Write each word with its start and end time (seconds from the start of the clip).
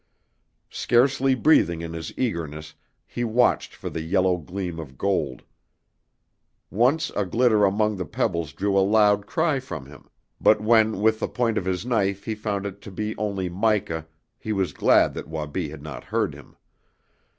Scarcely 0.71 1.35
breathing 1.35 1.81
in 1.83 1.93
his 1.93 2.11
eagerness 2.17 2.73
he 3.05 3.23
watched 3.23 3.75
for 3.75 3.87
the 3.87 4.01
yellow 4.01 4.35
gleam 4.37 4.79
of 4.79 4.97
gold. 4.97 5.43
Once 6.71 7.11
a 7.11 7.23
glitter 7.23 7.65
among 7.65 7.97
the 7.97 8.05
pebbles 8.05 8.51
drew 8.51 8.75
a 8.75 8.81
low 8.81 9.19
cry 9.19 9.59
from 9.59 9.85
him, 9.85 10.09
but 10.41 10.59
when 10.59 11.01
with 11.01 11.19
the 11.19 11.27
point 11.27 11.55
of 11.59 11.65
his 11.65 11.85
knife 11.85 12.23
he 12.25 12.33
found 12.33 12.65
it 12.65 12.81
to 12.81 12.89
be 12.89 13.15
only 13.17 13.47
mica 13.47 14.07
he 14.39 14.51
was 14.51 14.73
glad 14.73 15.13
that 15.13 15.27
Wabi 15.27 15.69
had 15.69 15.83
not 15.83 16.05
heard 16.05 16.33
him. 16.33 16.55